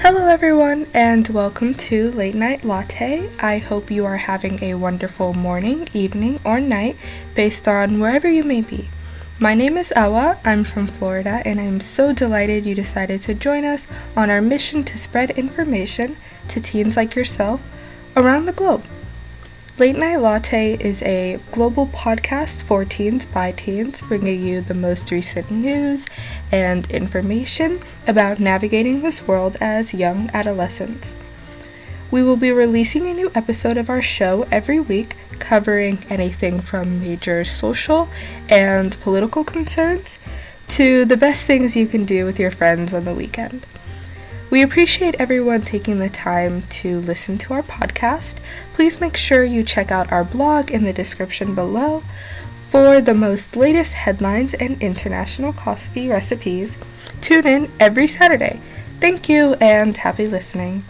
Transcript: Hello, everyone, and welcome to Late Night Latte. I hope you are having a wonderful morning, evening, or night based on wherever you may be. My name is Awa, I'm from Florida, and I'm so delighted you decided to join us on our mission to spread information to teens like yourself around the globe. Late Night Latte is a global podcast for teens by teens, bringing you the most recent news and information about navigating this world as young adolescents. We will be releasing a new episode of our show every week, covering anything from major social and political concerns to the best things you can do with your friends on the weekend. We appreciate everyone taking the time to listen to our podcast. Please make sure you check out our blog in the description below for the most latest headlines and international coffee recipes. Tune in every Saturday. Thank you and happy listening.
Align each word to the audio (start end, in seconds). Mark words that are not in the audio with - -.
Hello, 0.00 0.28
everyone, 0.28 0.86
and 0.94 1.26
welcome 1.28 1.74
to 1.74 2.12
Late 2.12 2.36
Night 2.36 2.64
Latte. 2.64 3.28
I 3.40 3.58
hope 3.58 3.90
you 3.90 4.04
are 4.06 4.16
having 4.16 4.62
a 4.62 4.74
wonderful 4.74 5.34
morning, 5.34 5.88
evening, 5.92 6.38
or 6.44 6.60
night 6.60 6.96
based 7.34 7.66
on 7.66 7.98
wherever 7.98 8.30
you 8.30 8.44
may 8.44 8.60
be. 8.60 8.88
My 9.40 9.54
name 9.54 9.76
is 9.76 9.92
Awa, 9.96 10.38
I'm 10.44 10.62
from 10.62 10.86
Florida, 10.86 11.42
and 11.44 11.60
I'm 11.60 11.80
so 11.80 12.12
delighted 12.12 12.64
you 12.64 12.76
decided 12.76 13.22
to 13.22 13.34
join 13.34 13.64
us 13.64 13.88
on 14.16 14.30
our 14.30 14.40
mission 14.40 14.84
to 14.84 14.96
spread 14.96 15.32
information 15.32 16.16
to 16.46 16.60
teens 16.60 16.96
like 16.96 17.16
yourself 17.16 17.60
around 18.16 18.44
the 18.44 18.52
globe. 18.52 18.84
Late 19.78 19.94
Night 19.94 20.16
Latte 20.16 20.76
is 20.80 21.04
a 21.04 21.38
global 21.52 21.86
podcast 21.86 22.64
for 22.64 22.84
teens 22.84 23.24
by 23.24 23.52
teens, 23.52 24.00
bringing 24.02 24.42
you 24.42 24.60
the 24.60 24.74
most 24.74 25.12
recent 25.12 25.52
news 25.52 26.04
and 26.50 26.90
information 26.90 27.80
about 28.04 28.40
navigating 28.40 29.02
this 29.02 29.22
world 29.28 29.56
as 29.60 29.94
young 29.94 30.30
adolescents. 30.34 31.16
We 32.10 32.24
will 32.24 32.36
be 32.36 32.50
releasing 32.50 33.06
a 33.06 33.14
new 33.14 33.30
episode 33.36 33.76
of 33.76 33.88
our 33.88 34.02
show 34.02 34.48
every 34.50 34.80
week, 34.80 35.14
covering 35.38 36.04
anything 36.10 36.60
from 36.60 37.00
major 37.00 37.44
social 37.44 38.08
and 38.48 38.98
political 39.00 39.44
concerns 39.44 40.18
to 40.70 41.04
the 41.04 41.16
best 41.16 41.46
things 41.46 41.76
you 41.76 41.86
can 41.86 42.02
do 42.02 42.24
with 42.24 42.40
your 42.40 42.50
friends 42.50 42.92
on 42.92 43.04
the 43.04 43.14
weekend. 43.14 43.64
We 44.50 44.62
appreciate 44.62 45.16
everyone 45.18 45.60
taking 45.60 45.98
the 45.98 46.08
time 46.08 46.62
to 46.62 47.00
listen 47.00 47.36
to 47.38 47.52
our 47.52 47.62
podcast. 47.62 48.38
Please 48.72 48.98
make 48.98 49.14
sure 49.14 49.44
you 49.44 49.62
check 49.62 49.90
out 49.90 50.10
our 50.10 50.24
blog 50.24 50.70
in 50.70 50.84
the 50.84 50.92
description 50.92 51.54
below 51.54 52.02
for 52.70 53.02
the 53.02 53.12
most 53.12 53.56
latest 53.56 53.92
headlines 53.92 54.54
and 54.54 54.82
international 54.82 55.52
coffee 55.52 56.08
recipes. 56.08 56.78
Tune 57.20 57.46
in 57.46 57.70
every 57.78 58.06
Saturday. 58.06 58.58
Thank 59.00 59.28
you 59.28 59.52
and 59.60 59.94
happy 59.94 60.26
listening. 60.26 60.82